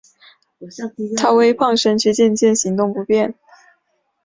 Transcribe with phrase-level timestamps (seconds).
[1.15, 3.35] 她微胖身躯渐渐行动不便